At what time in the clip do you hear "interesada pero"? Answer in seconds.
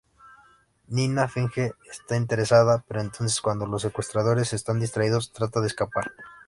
2.17-3.01